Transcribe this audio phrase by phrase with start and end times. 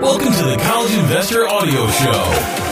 [0.00, 2.68] Welcome to the College Investor Audio Show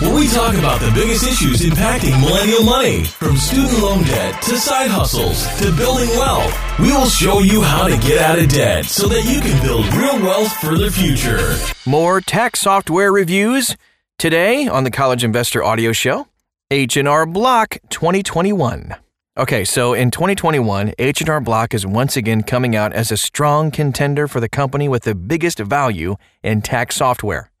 [0.00, 4.56] where we talk about the biggest issues impacting millennial money, from student loan debt to
[4.56, 6.78] side hustles to building wealth.
[6.78, 9.86] We will show you how to get out of debt so that you can build
[9.94, 11.54] real wealth for the future.
[11.84, 13.76] More tax software reviews
[14.18, 16.28] today on the College Investor Audio Show.
[16.70, 18.94] H&R Block 2021.
[19.36, 24.26] Okay, so in 2021, H&R Block is once again coming out as a strong contender
[24.26, 27.52] for the company with the biggest value in tax software.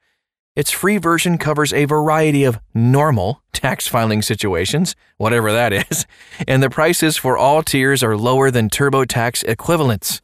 [0.56, 6.06] Its free version covers a variety of normal tax filing situations, whatever that is,
[6.48, 10.20] and the prices for all tiers are lower than TurboTax equivalents.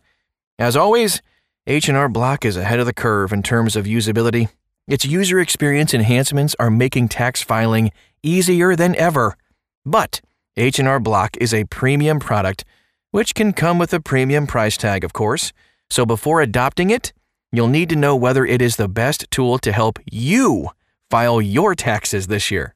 [0.59, 1.23] As always,
[1.68, 4.48] H&R Block is ahead of the curve in terms of usability.
[4.88, 7.92] Its user experience enhancements are making tax filing
[8.24, 9.37] easier than ever.
[9.84, 10.20] But
[10.56, 12.65] H&R Block is a premium product
[13.10, 15.52] which can come with a premium price tag, of course.
[15.88, 17.12] So before adopting it,
[17.52, 20.70] You'll need to know whether it is the best tool to help you
[21.10, 22.74] file your taxes this year.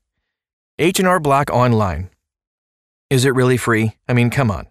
[0.78, 2.08] H&R Block Online.
[3.10, 3.96] Is it really free?
[4.08, 4.68] I mean, come on.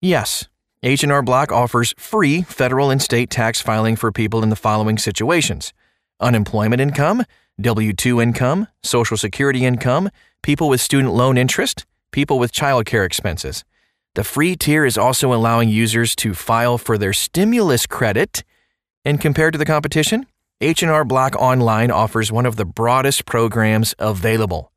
[0.00, 0.48] Yes,
[0.82, 5.74] H&R Block offers free federal and state tax filing for people in the following situations:
[6.20, 7.24] unemployment income,
[7.60, 10.10] W2 income, social security income,
[10.42, 11.84] people with student loan interest,
[12.14, 13.64] people with child care expenses.
[14.14, 18.44] The free tier is also allowing users to file for their stimulus credit
[19.04, 20.26] and compared to the competition,
[20.60, 24.70] H&R Block Online offers one of the broadest programs available.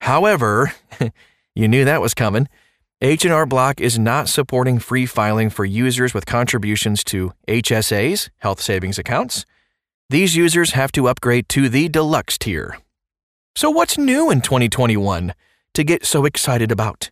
[0.00, 0.72] However,
[1.54, 2.48] you knew that was coming.
[3.02, 8.98] H&R Block is not supporting free filing for users with contributions to HSAs, health savings
[8.98, 9.44] accounts.
[10.08, 12.78] These users have to upgrade to the deluxe tier.
[13.54, 15.34] So what's new in 2021
[15.74, 17.10] to get so excited about?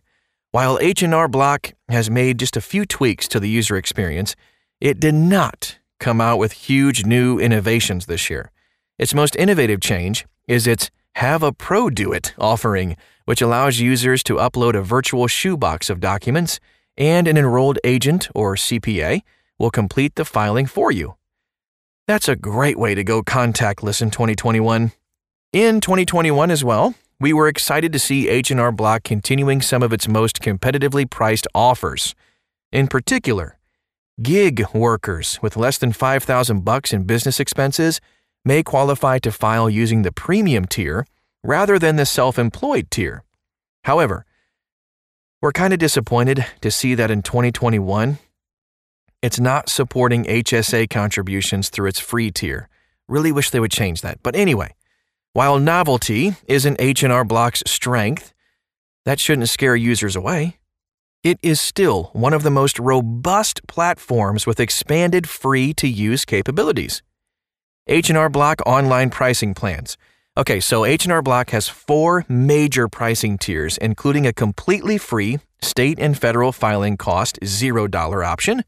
[0.51, 4.35] While H&R Block has made just a few tweaks to the user experience,
[4.79, 8.51] it did not come out with huge new innovations this year.
[8.99, 14.23] Its most innovative change is its Have a Pro Do It offering, which allows users
[14.23, 16.59] to upload a virtual shoebox of documents,
[16.97, 19.21] and an enrolled agent or CPA
[19.57, 21.15] will complete the filing for you.
[22.07, 24.91] That's a great way to go contactless in 2021.
[25.53, 30.07] In 2021 as well, we were excited to see H&R Block continuing some of its
[30.07, 32.15] most competitively priced offers.
[32.71, 33.59] In particular,
[34.23, 38.01] Gig workers with less than 5000 bucks in business expenses
[38.43, 41.05] may qualify to file using the premium tier
[41.43, 43.23] rather than the self-employed tier.
[43.83, 44.25] However,
[45.43, 48.17] we're kind of disappointed to see that in 2021
[49.21, 52.67] it's not supporting HSA contributions through its free tier.
[53.07, 54.17] Really wish they would change that.
[54.23, 54.73] But anyway,
[55.33, 58.33] while novelty isn't H&R Block's strength,
[59.05, 60.57] that shouldn't scare users away.
[61.23, 67.01] It is still one of the most robust platforms with expanded free to use capabilities.
[67.87, 69.97] H&R Block online pricing plans.
[70.35, 76.17] Okay, so H&R Block has four major pricing tiers including a completely free state and
[76.17, 78.63] federal filing cost $0 option.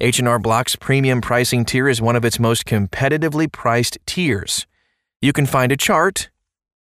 [0.00, 4.66] H&R Block's premium pricing tier is one of its most competitively priced tiers.
[5.20, 6.30] You can find a chart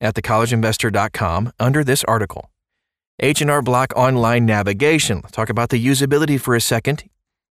[0.02, 2.50] at thecollegeinvestor.com under this article.
[3.20, 5.18] H&R Block Online Navigation.
[5.18, 7.04] Let's talk about the usability for a second.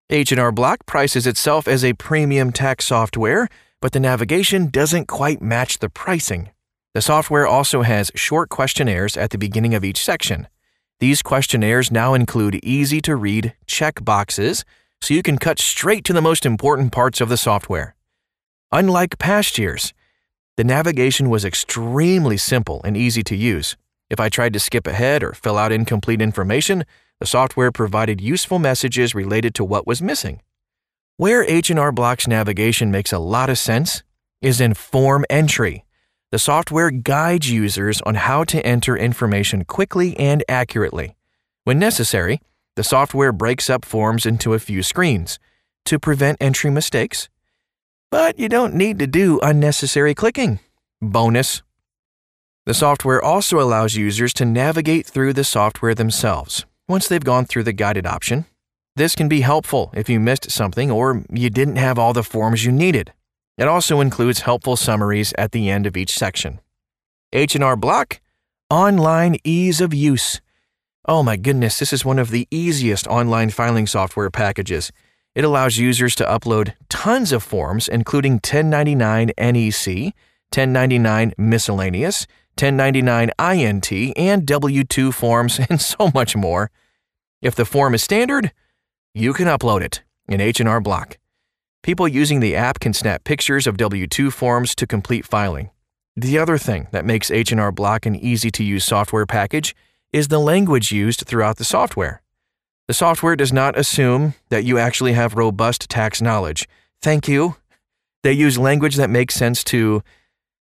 [0.09, 3.47] H&R Block prices itself as a premium tax software,
[3.79, 6.49] but the navigation doesn't quite match the pricing.
[6.93, 10.49] The software also has short questionnaires at the beginning of each section.
[10.99, 14.65] These questionnaires now include easy to read check boxes,
[15.01, 17.95] so you can cut straight to the most important parts of the software.
[18.73, 19.93] Unlike past years,
[20.55, 23.75] the navigation was extremely simple and easy to use.
[24.09, 26.85] If I tried to skip ahead or fill out incomplete information,
[27.19, 30.41] the software provided useful messages related to what was missing.
[31.17, 34.03] Where H&R Block's navigation makes a lot of sense
[34.41, 35.85] is in form entry.
[36.31, 41.15] The software guides users on how to enter information quickly and accurately.
[41.63, 42.41] When necessary,
[42.75, 45.39] the software breaks up forms into a few screens
[45.85, 47.29] to prevent entry mistakes.
[48.13, 50.59] But you don't need to do unnecessary clicking.
[51.01, 51.63] Bonus
[52.67, 57.63] the software also allows users to navigate through the software themselves once they've gone through
[57.63, 58.45] the guided option.
[58.95, 62.63] This can be helpful if you missed something or you didn't have all the forms
[62.63, 63.13] you needed.
[63.57, 66.59] It also includes helpful summaries at the end of each section.
[67.33, 68.21] H&R Block
[68.69, 70.39] Online Ease of Use.
[71.05, 74.91] Oh my goodness, this is one of the easiest online filing software packages.
[75.35, 80.13] It allows users to upload tons of forms, including 1099 NEC,
[80.53, 82.27] 1099 Miscellaneous,
[82.59, 86.69] 1099 INT, and W 2 forms, and so much more.
[87.41, 88.51] If the form is standard,
[89.13, 91.17] you can upload it in H&R Block.
[91.81, 95.69] People using the app can snap pictures of W 2 forms to complete filing.
[96.15, 99.75] The other thing that makes H&R Block an easy to use software package
[100.13, 102.22] is the language used throughout the software.
[102.87, 106.67] The software does not assume that you actually have robust tax knowledge.
[107.01, 107.55] Thank you.
[108.23, 110.03] They use language that makes sense to,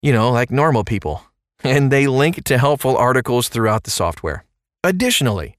[0.01, 1.23] you know, like normal people.
[1.61, 4.45] And they link to helpful articles throughout the software.
[4.81, 5.57] Additionally,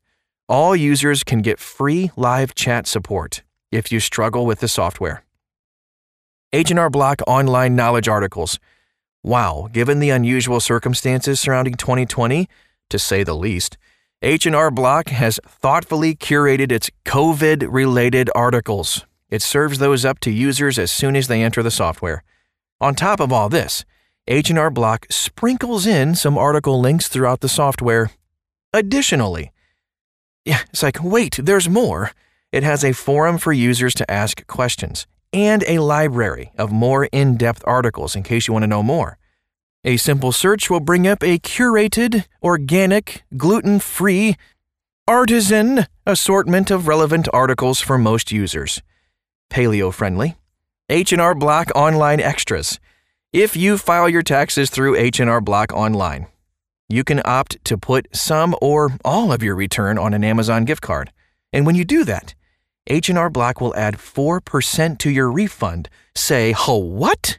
[0.48, 5.24] all users can get free live chat support if you struggle with the software.
[6.54, 8.58] H&R Block online knowledge articles
[9.22, 12.48] Wow, given the unusual circumstances surrounding 2020,
[12.88, 13.76] to say the least,
[14.22, 19.06] H&R Block has thoughtfully curated its COVID-related articles.
[19.30, 22.22] It serves those up to users as soon as they enter the software.
[22.82, 23.86] On top of all this,
[24.28, 28.10] H&R Block sprinkles in some article links throughout the software.
[28.74, 29.52] Additionally,
[30.44, 32.10] yeah, it's like, wait, there's more.
[32.52, 37.38] It has a forum for users to ask questions and a library of more in
[37.38, 39.16] depth articles in case you want to know more.
[39.82, 44.36] A simple search will bring up a curated, organic, gluten free,
[45.08, 48.82] artisan assortment of relevant articles for most users.
[49.48, 50.36] Paleo friendly.
[50.90, 52.78] H&R Block Online Extras.
[53.32, 56.26] If you file your taxes through H&R Block Online,
[56.90, 60.82] you can opt to put some or all of your return on an Amazon gift
[60.82, 61.10] card.
[61.54, 62.34] And when you do that,
[62.86, 65.88] H&R Block will add 4% to your refund.
[66.14, 67.38] Say, "Ho, what?"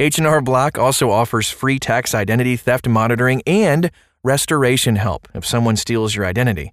[0.00, 3.90] H&R Block also offers free tax identity theft monitoring and
[4.24, 6.72] restoration help if someone steals your identity.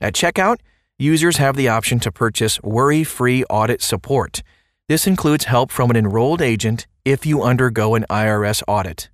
[0.00, 0.56] At checkout,
[0.98, 4.42] users have the option to purchase worry-free audit support.
[4.88, 9.08] This includes help from an enrolled agent if you undergo an IRS audit.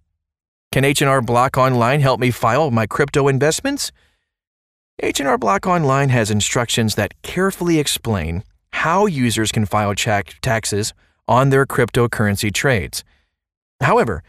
[0.72, 3.92] Can H&R Block Online help me file my crypto investments?
[5.00, 8.42] H&R Block Online has instructions that carefully explain
[8.72, 10.94] how users can file taxes
[11.28, 13.04] on their cryptocurrency trades.
[13.80, 14.22] However,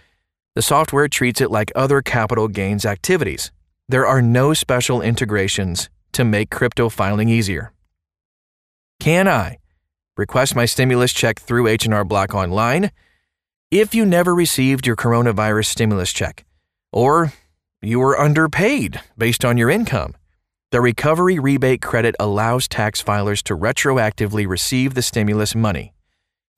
[0.56, 3.52] the software treats it like other capital gains activities.
[3.88, 7.74] There are no special integrations to make crypto filing easier.
[9.00, 9.58] Can I
[10.18, 12.92] request my stimulus check through H&R Block Online
[13.70, 16.46] if you never received your coronavirus stimulus check
[16.92, 17.34] or
[17.82, 20.16] you were underpaid based on your income?
[20.72, 25.94] The Recovery Rebate Credit allows tax filers to retroactively receive the stimulus money.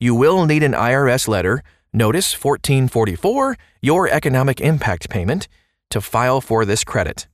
[0.00, 1.62] You will need an IRS letter,
[1.92, 5.48] Notice 1444, your economic impact payment,
[5.90, 7.26] to file for this credit.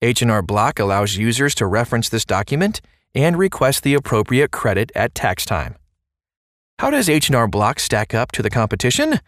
[0.00, 2.80] H&R Block allows users to reference this document
[3.14, 5.74] and request the appropriate credit at tax time.
[6.78, 9.20] How does H&R Block stack up to the competition?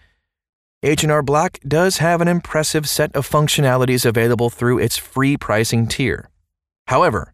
[0.82, 6.28] H&R Block does have an impressive set of functionalities available through its free pricing tier.
[6.86, 7.32] However,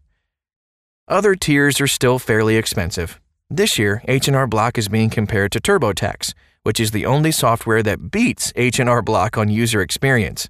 [1.07, 3.19] other tiers are still fairly expensive.
[3.49, 6.33] This year, H&R Block is being compared to TurboTax,
[6.65, 10.49] which is the only software that beats H&R Block on user experience.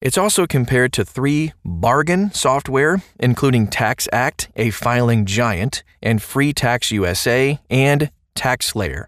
[0.00, 6.90] It's also compared to three bargain software, including TaxAct, a filing giant, and Free Tax
[6.90, 9.04] USA and TaxSlayer.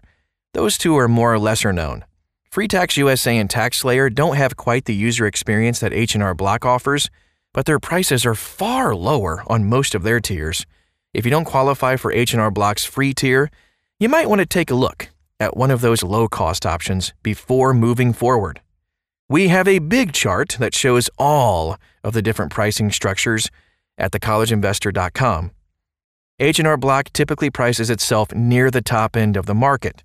[0.53, 2.05] Those two are more or lesser known.
[2.49, 7.09] Free Tax USA and TaxSlayer don't have quite the user experience that H&R Block offers,
[7.51, 10.65] but their prices are far lower on most of their tiers.
[11.13, 13.51] If you don't qualify for H&R Block's free tier,
[13.99, 15.09] you might want to take a look
[15.39, 18.61] at one of those low-cost options before moving forward.
[19.27, 23.49] We have a big chart that shows all of the different pricing structures
[23.97, 25.51] at thecollegeinvestor.com.
[26.39, 30.03] H&R Block typically prices itself near the top end of the market.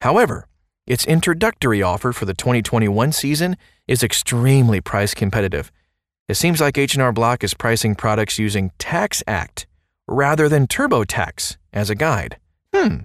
[0.00, 0.46] However,
[0.86, 3.56] its introductory offer for the 2021 season
[3.86, 5.70] is extremely price competitive–
[6.26, 9.66] it seems like H&R Block is pricing products using TaxAct
[10.06, 12.38] rather than TurboTax as a guide.
[12.74, 13.00] Hmm.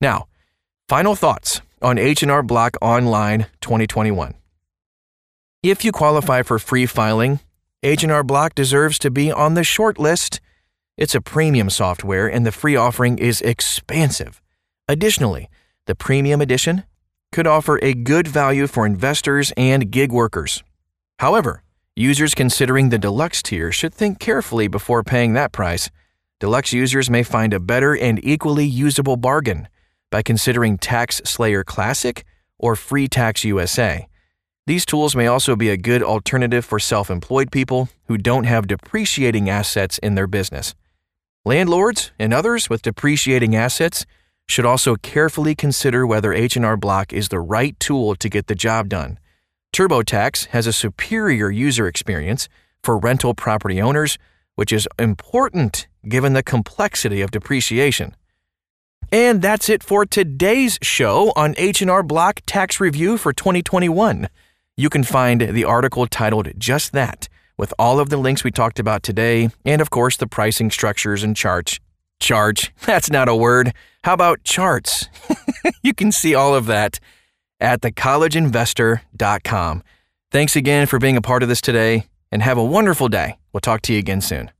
[0.00, 0.26] Now,
[0.88, 4.34] final thoughts on H&R Block Online 2021.
[5.62, 7.40] If you qualify for free filing,
[7.82, 10.40] H&R Block deserves to be on the short list.
[10.96, 14.40] It's a premium software and the free offering is expansive.
[14.88, 15.50] Additionally,
[15.86, 16.84] the premium edition
[17.32, 20.62] could offer a good value for investors and gig workers.
[21.18, 21.62] However,
[21.98, 25.88] Users considering the deluxe tier should think carefully before paying that price.
[26.40, 29.66] Deluxe users may find a better and equally usable bargain
[30.10, 32.24] by considering TaxSlayer Classic
[32.58, 34.06] or Free Tax USA.
[34.66, 38.66] These tools may also be a good alternative for self employed people who don't have
[38.66, 40.74] depreciating assets in their business.
[41.44, 44.04] Landlords and others with depreciating assets
[44.48, 48.88] should also carefully consider whether H&R Block is the right tool to get the job
[48.88, 49.18] done.
[49.72, 52.48] TurboTax has a superior user experience
[52.82, 54.18] for rental property owners,
[54.54, 58.16] which is important given the complexity of depreciation.
[59.12, 64.28] And that's it for today's show on H&R Block Tax Review for 2021.
[64.76, 68.78] You can find the article titled Just That with all of the links we talked
[68.78, 71.78] about today and of course the pricing structures and charts.
[72.18, 73.72] Charge, that's not a word.
[74.04, 75.08] How about charts?
[75.82, 76.98] you can see all of that
[77.60, 79.82] at thecollegeinvestor.com.
[80.30, 83.38] Thanks again for being a part of this today and have a wonderful day.
[83.52, 84.50] We'll talk to you again soon.